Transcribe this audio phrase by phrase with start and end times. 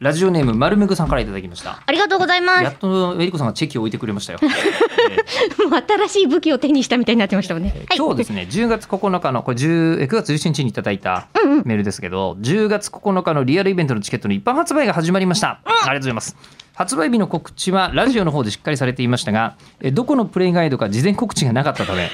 [0.00, 1.82] ラジオネーム丸めぐさんからいただきました。
[1.84, 5.66] ありがとうございまやっとえりこさんがチェキを置いてくれましたよ、えーす。
[5.66, 7.74] もう新しい武器を手にしたみたいになってましたもんね。
[7.86, 7.98] はい。
[7.98, 8.48] 今日ですね。
[8.50, 11.62] 10月9日のこれ10え9月17日にいただいたうんうん。
[11.66, 16.34] メールですけど10月9日のリアルイベントのチケットの一般発売が始まりました、ありがとうございます。
[16.72, 22.08] 発売日の告知はラジオの方でしっかりされていましたがえどこのプレイガイドか事前告知がなかったためえ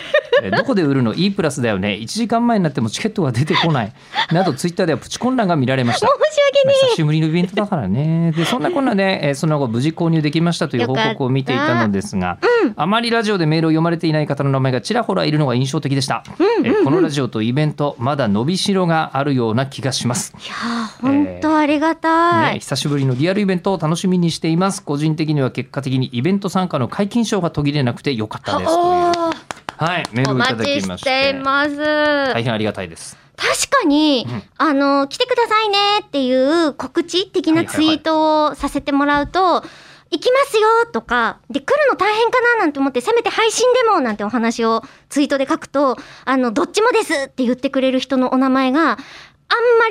[0.51, 3.93] どこで売るの？E プラスだよね1時間前になってもチケットが出てこない
[4.33, 8.33] などツイッターではプチ混乱が見られました申し訳ね久しぶりのイベントだからね。
[8.33, 12.39] で、そんなこんなで、えーその後無事購入できましたという報告を見ていたのですが、
[12.77, 16.25] あまりラジオでメールを読まれていない方の名前がちらほらいるのが印象的でした。
[16.65, 20.33] えーこのラジオとイベント、まだ伸びしろがあるような気がします。
[20.37, 22.55] いやー本当ありがたい。
[22.55, 24.83] ね、久しぶりのリアルイベントを楽しみにしています。
[24.83, 29.56] 個人的には結果的にイベント参加の解禁賞が途切れなくてよかったです。
[29.79, 31.01] はい、メーおルをいただ待ちきまし。
[31.01, 31.77] してています。
[31.77, 33.17] 大変ありがたいです。
[33.37, 36.33] 確かに、うんあの、来てくださいねってい
[36.67, 39.63] う告知的なツイートをさせてもらうと、
[40.11, 48.97] 行きますよとか、で、来るの大変かななんて思って、せめて配信でもなんてお話をツイートで書くと、あの、どっちもですって言ってくれる人のお名前が、あんま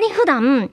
[0.00, 0.70] り普段、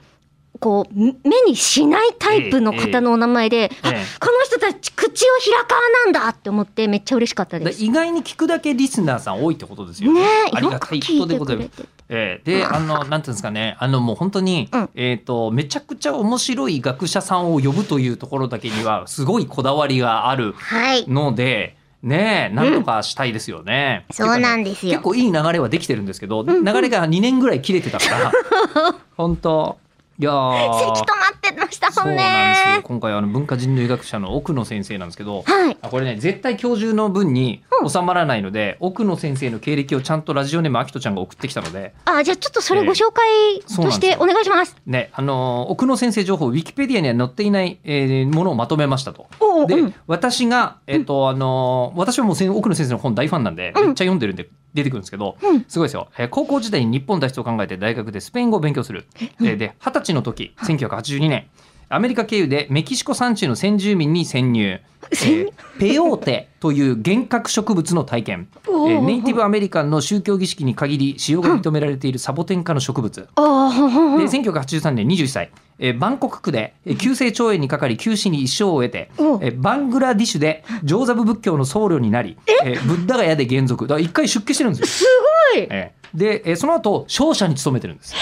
[0.59, 1.13] こう、目
[1.45, 7.79] にしないタイプの方のお名前で、あええこの人たち口を開かなんだって思ってめっちゃ嬉しかったです。
[7.79, 10.21] で意外に聞くだけリスナーさん多いってことですよね。
[10.21, 11.69] ねありがたいことでございます。
[12.09, 21.09] えーで、あの、なんていうんですかね、あの、もう本当に、うんえっ、と、めちゃくちゃ面白い学者さんを呼ぶというところだけには、すごいこだわりがあるはい。
[21.09, 24.05] ので、ねえ、なんとかしたいですよね。
[24.11, 28.31] そうなんですよ結構いい流れはできてるんですけど、流れが2年ぐらい切れてたから、
[29.15, 29.77] 本当
[30.23, 31.03] いや止まっ
[31.41, 32.75] てましたそうもんなんですよ。
[32.77, 32.81] ね。
[32.83, 35.77] 今回あの文化人類学者の奥野先生なんですけど、はい。
[35.81, 44.77] あこれね絶対教授の分に収まらないので、奥野先生の経歴をちゃんとラジオネームあきとちゃんが送ってきたのであ、じゃあちょっとそれご紹介としてお願いします。
[44.85, 49.27] ねあのー奥野先生情報ウィキペディアには載っていない、えーものをまとめましたと。
[49.67, 55.65] で、おううん私がえっ、と、あのー私はもう奥野先生の本大ファンなんで、うんめっちゃ読んでるんで出てくるんですけど、うん。
[55.67, 59.05] すごいですよ、えー高校時代に日本脱出を考えて大学でスペイン語を勉強する。
[59.19, 61.47] えーで二十歳の時1982年。
[61.89, 64.79] アメリカ経由でメキシコ山地の先住民に潜入。
[65.11, 68.99] えーペヨーテという幻覚植物の体験、えおー。
[68.99, 82.73] ーネイティブアメリカンの宗教儀式に限り使用が認められているサボテン科の植物、ああ、で1983年21歳、えーバンコク区でえー急性腸炎にかかり急死に一生を得て、おえーバングラディシュで上座部仏教の僧侶になり、え？
[82.73, 84.87] ーブッダガヤで現属だから一回出家してるんですよ。
[84.87, 85.05] す
[85.53, 85.67] ごい。
[85.69, 88.15] えーで、えーその後商社に勤めてるんです。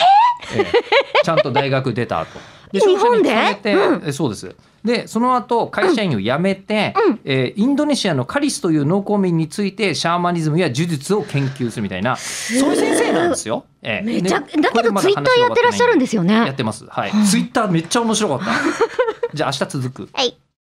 [0.56, 0.62] え？
[0.62, 0.66] ー
[1.24, 2.40] ちゃんと大学出た後。
[2.72, 3.30] で日本で？
[3.30, 4.56] 商社に勤めて、えーそうです。
[4.84, 13.66] でその後会社員を辞めて、うんえーインドネシアのカリスという農耕民についてシャーマニズムや呪術を研究するみたいなそういう先生なんですよ。
[13.84, 16.34] えーめちゃ、でだけどツイッターやってらっしゃるんですよね。
[16.34, 16.86] やってます。
[16.86, 17.12] はい。
[17.26, 18.46] ツイッターめっちゃ面白かった。
[19.34, 20.10] じゃあ明日続く。
[20.14, 20.38] はい。